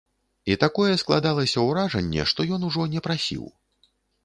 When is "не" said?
2.97-3.05